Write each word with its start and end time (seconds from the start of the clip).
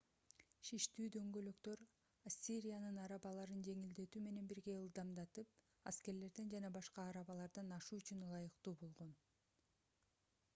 шиштүү 0.67 1.09
дөңгөлөктөр 1.15 1.83
ассириянын 2.29 2.97
арабаларын 3.03 3.61
жеңилдетүү 3.67 4.23
менен 4.29 4.49
бирге 4.53 4.75
ылдамдатып 4.77 5.53
аскерлерден 5.93 6.51
жана 6.55 6.73
башка 6.79 7.07
арабалардан 7.11 7.71
ашуу 7.79 8.01
үчүн 8.03 8.25
ылайыктуу 8.31 8.75
болгон 8.83 9.13